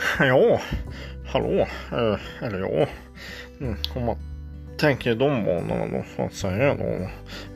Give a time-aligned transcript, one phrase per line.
[0.18, 0.60] Ja,
[1.26, 2.86] hallå, eh, eller ja,
[3.60, 4.16] mm, om man
[4.78, 7.08] tänker i de banorna då så att säga då,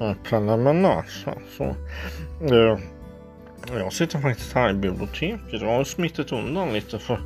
[0.06, 1.10] eh, preliminärt
[1.56, 1.76] så.
[2.54, 2.78] Eh,
[3.78, 5.60] jag sitter faktiskt här i biblioteket.
[5.60, 7.18] Jag har smittit undan lite för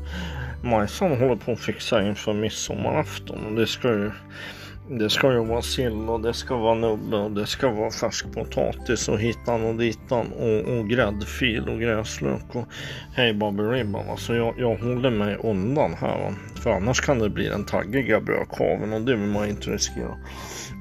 [0.63, 4.11] Majsan håller på att fixa inför midsommarafton och det ska ju
[4.91, 9.09] det ska ju vara sill och det ska vara nubbe och det ska vara färskpotatis
[9.09, 12.67] och hitan och ditan och, och gräddfil och gräslök och
[13.15, 14.09] hej baberiban.
[14.11, 16.35] Alltså jag, jag håller mig undan här va?
[16.63, 20.17] för annars kan det bli den taggiga brödkaveln och det vill man inte riskera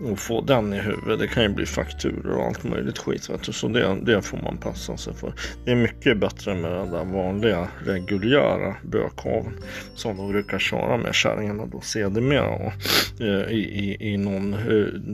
[0.03, 1.19] och få den i huvudet.
[1.19, 3.29] Det kan ju bli fakturor och allt möjligt skit.
[3.29, 3.53] Vet du.
[3.53, 5.33] Så det, det får man passa sig för.
[5.65, 9.53] Det är mycket bättre med den där vanliga reguljära brödkaveln.
[9.95, 12.49] som de brukar köra med kärringarna då sedermera.
[12.49, 12.73] Och,
[13.21, 14.51] eh, i, i, i någon,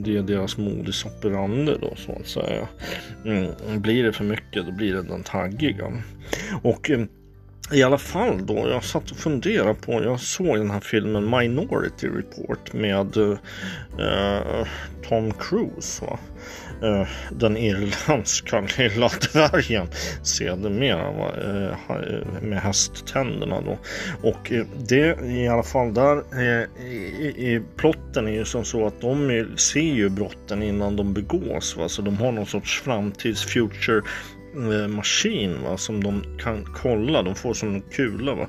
[0.04, 2.68] det är deras modus operandi då så att säga.
[3.24, 6.02] Mm, blir det för mycket då blir det den taggiga.
[6.62, 7.08] Och mm,
[7.72, 12.08] i alla fall då, jag satt och funderade på, jag såg den här filmen Minority
[12.08, 13.36] Report med uh,
[15.08, 16.04] Tom Cruise.
[16.04, 16.18] Va?
[16.82, 19.86] Uh, den irländska lilla dvärgen
[20.22, 23.78] sedermera uh, med hästtänderna då.
[24.22, 24.52] Och
[24.88, 26.22] det i alla fall där
[27.20, 31.76] i, i plotten är ju som så att de ser ju brotten innan de begås.
[31.76, 31.88] Va?
[31.88, 34.02] Så de har någon sorts framtids future
[34.54, 37.22] Eh, maskin va, som de kan kolla.
[37.22, 38.48] De får som en kula va.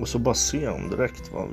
[0.00, 1.48] Och så bara ser de direkt va,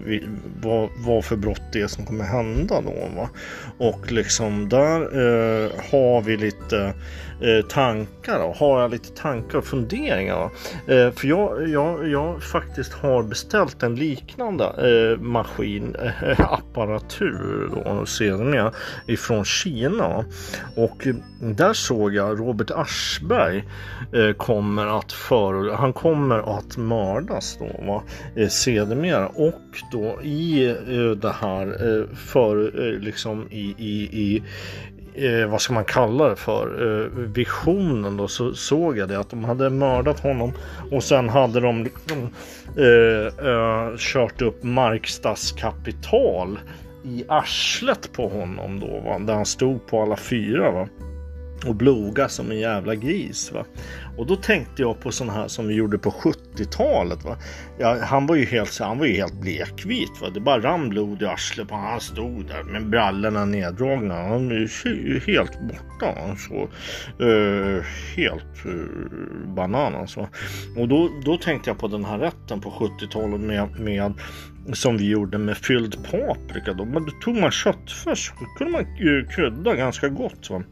[0.62, 3.08] vad, vad för brott det är som kommer hända då.
[3.16, 3.30] Va.
[3.78, 6.94] Och liksom där eh, har vi lite
[7.42, 8.40] eh, tankar.
[8.40, 8.54] Då.
[8.58, 10.44] Har jag lite tankar och funderingar.
[10.88, 18.06] Eh, för jag, jag, jag faktiskt har beställt en liknande eh, maskin, eh, apparatur då
[18.06, 18.72] sedermera
[19.08, 20.26] ifrån Kina.
[20.76, 21.08] Och
[21.40, 23.64] där såg jag Robert Aschberg
[24.14, 28.04] eh, kommer att för, han kommer att mördas då va,
[28.36, 34.44] eh, sedermera och då i eh, det här eh, för eh, liksom i, i, i
[35.14, 39.30] eh, vad ska man kalla det för, eh, visionen då så såg jag det att
[39.30, 40.52] de hade mördat honom
[40.92, 42.30] och sen hade de liksom,
[42.78, 46.60] eh, eh, kört upp markstadskapital
[47.06, 49.20] i arslet på honom då va?
[49.20, 50.72] där han stod på alla fyra.
[50.72, 50.88] Va?
[51.66, 53.52] Och bloga som en jävla gris.
[53.52, 53.66] Va?
[54.18, 57.24] Och då tänkte jag på sådana här som vi gjorde på 70-talet.
[57.24, 57.38] Va?
[57.80, 60.22] Ja, han var ju helt, han var ju helt blekvit.
[60.22, 60.30] Va?
[60.30, 61.90] Det bara rann blod i arslet på honom.
[61.90, 64.14] Han stod där med brallorna neddragna.
[64.14, 66.36] Han är ju helt borta.
[66.38, 66.70] Så,
[67.24, 67.84] uh, eh,
[68.16, 70.18] helt uh, bananas.
[70.18, 70.28] Va?
[70.78, 74.14] Och då, då tänkte jag på den här rätten på 70-talet med, med
[74.74, 76.74] som vi gjorde med fylld paprika.
[76.74, 78.34] Då, då tog man köttfärs.
[78.40, 78.86] Då kunde man
[79.36, 80.50] krydda ganska gott.
[80.50, 80.64] Va?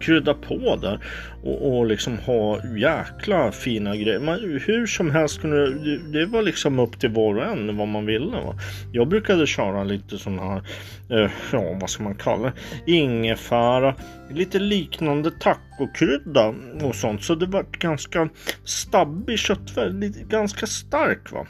[0.00, 0.98] Krydda på där
[1.42, 4.20] och, och liksom ha jäkla fina grejer.
[4.20, 7.88] Man, hur som helst kunde det, det var liksom upp till var och en vad
[7.88, 8.36] man ville.
[8.36, 8.54] Va?
[8.92, 10.62] Jag brukade köra lite sån här,
[11.10, 12.52] eh, ja vad ska man kalla
[12.84, 13.94] det, ingefära,
[14.30, 17.22] lite liknande tacokrydda och sånt.
[17.22, 18.28] Så det var ganska
[18.64, 21.46] stabbig köttfärg, ganska stark va.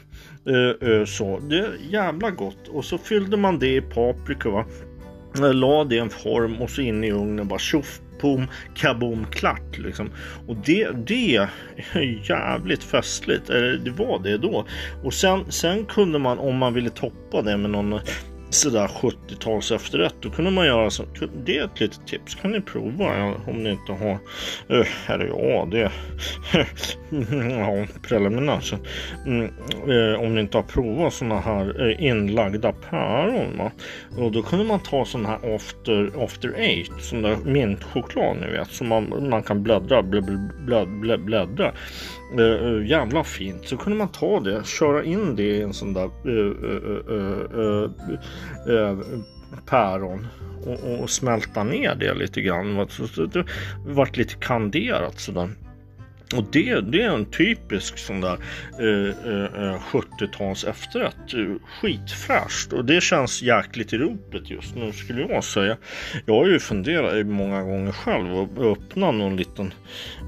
[0.49, 4.65] Eh, eh, så det är jävla gott och så fyllde man det i paprika va.
[5.37, 9.25] Eh, la det i en form och så in i ugnen bara tjoff boom, kaboom,
[9.31, 10.09] klart liksom.
[10.47, 11.35] Och det, det
[11.93, 13.49] är jävligt festligt.
[13.49, 14.65] eller Det var det då.
[15.03, 17.99] Och sen, sen kunde man om man ville toppa det med någon
[18.49, 20.15] sådär 70-tals efterrätt.
[20.21, 21.03] Då kunde man göra så.
[21.45, 22.35] Det är ett litet tips.
[22.35, 24.17] Kan ni prova om ni inte har.
[24.77, 25.91] Uh, eller ja, det.
[27.49, 28.73] ja, preliminärt.
[29.25, 29.51] Mm,
[29.89, 33.57] uh, om ni inte har provat sådana här uh, inlagda päron.
[33.57, 33.71] Va?
[34.17, 36.91] Och då kunde man ta sådana här after, after eight.
[36.99, 38.71] Sån där mintchoklad ni vet.
[38.71, 41.17] Som man, man kan bläddra, bläddra, bläddra.
[41.17, 41.73] bläddra.
[42.39, 43.67] Uh, jävla fint.
[43.67, 46.51] Så kunde man ta det, köra in det i en sån där uh,
[48.69, 48.99] uh,
[49.65, 50.27] päron
[50.65, 52.87] och, och, smälta ner det lite grann.
[52.89, 53.45] Så det
[53.85, 55.49] vart lite kanderat sådär.
[56.33, 58.37] Och det, det är en typisk sån där
[58.79, 61.33] eh, eh, eh 70-tals efterrätt.
[61.33, 65.77] Eh, skitfräscht och det känns jäkligt i ropet just nu skulle jag säga.
[66.25, 69.73] Jag har ju funderat många gånger själv att öppna någon liten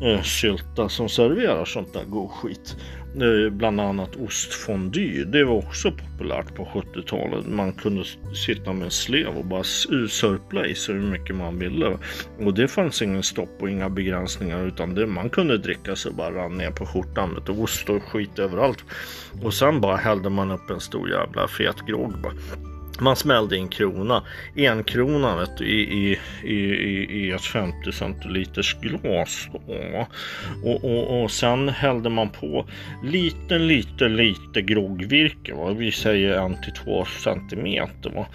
[0.03, 2.75] eh, sylta som serverar sånt där god skit.
[3.21, 5.23] Eh, bland annat ostfondy.
[5.23, 7.47] Det var också populärt på 70-talet.
[7.47, 8.03] Man kunde
[8.45, 11.97] sitta med en slev och bara sörpla i sig hur mycket man ville.
[12.39, 16.31] Och det fanns ingen stopp och inga begränsningar utan det, man kunde dricka sig bara
[16.31, 17.37] rann ner på skjortan.
[17.37, 18.83] Och ost och skit överallt.
[19.43, 22.13] Och sen bara hällde man upp en stor jävla fet grogg.
[22.23, 22.33] bara
[22.99, 24.23] man smällde in krona,
[24.55, 29.47] en krona vet du, i, i, i, i ett 50 centiliters glas.
[29.53, 30.07] Då.
[30.63, 32.65] Och, och, och sen hällde man på
[33.03, 35.53] lite, lite, lite groggvirke.
[35.53, 35.71] Va?
[35.71, 38.09] Vi säger en till två centimeter.
[38.09, 38.25] Va?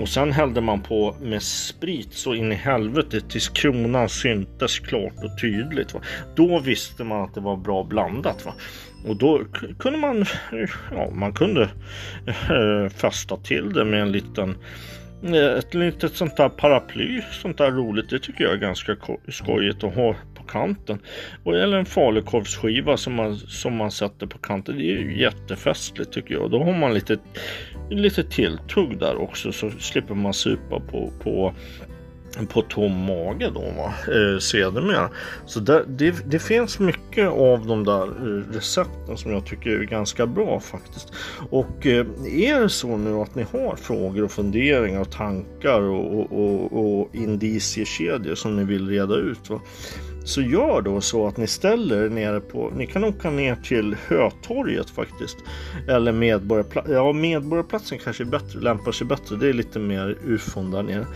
[0.00, 5.24] Och sen hällde man på med sprit så in i helvete tills kronan syntes klart
[5.24, 5.94] och tydligt.
[5.94, 6.00] Va?
[6.36, 8.44] Då visste man att det var bra blandat.
[8.46, 8.54] Va?
[9.04, 9.44] Och då
[9.78, 10.24] kunde man,
[10.90, 11.62] ja, man kunde
[12.26, 14.56] eh, fästa till det med en liten
[15.22, 18.96] eh, ett litet sånt där paraply, sånt där roligt, det tycker jag är ganska
[19.28, 20.98] skojigt att ha på kanten.
[21.44, 26.12] Och eller en falukorvsskiva som man, som man sätter på kanten, det är ju jättefestligt
[26.12, 26.50] tycker jag.
[26.50, 27.18] Då har man lite,
[27.90, 31.54] lite tilltugg där också så slipper man supa på, på
[32.48, 35.10] på tom mage då va, eh, sedermera.
[35.46, 39.84] Så det, det, det, finns mycket av de där eh, recepten som jag tycker är
[39.84, 41.12] ganska bra faktiskt.
[41.50, 46.20] Och eh, är det så nu att ni har frågor och funderingar och tankar och,
[46.20, 49.60] och, och, och indiciekedjor som ni vill reda ut va,
[50.24, 53.96] så gör då så att ni ställer er nere på, ni kan åka ner till
[54.08, 55.36] Hötorget faktiskt.
[55.88, 60.70] Eller Medborgarplatsen, ja Medborgarplatsen kanske är bättre, lämpar sig bättre, det är lite mer ufon
[60.70, 61.06] där nere.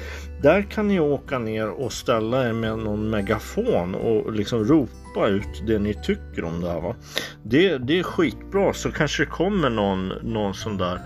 [0.42, 5.66] Där kan ni åka ner och ställa er med någon megafon och liksom ropa ut
[5.66, 6.80] det ni tycker om det här.
[6.80, 6.94] Va?
[7.42, 11.00] Det, det är skitbra så kanske det kommer någon, någon sån där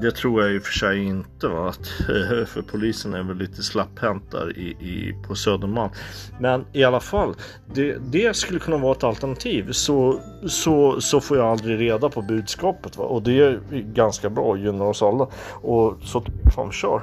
[0.00, 1.48] det tror jag i och för sig inte.
[1.48, 1.68] Va?
[1.68, 1.86] Att,
[2.48, 5.90] för polisen är väl lite slapphänt där i, i, på Södermalm.
[6.40, 7.34] Men i alla fall,
[7.74, 9.72] det, det, skulle kunna vara ett alternativ.
[9.72, 12.96] Så, så, så får jag aldrig reda på budskapet.
[12.96, 13.04] Va?
[13.04, 13.60] Och det är
[13.94, 15.28] ganska bra, gynnar oss alla.
[15.52, 17.02] Och så fan, kör.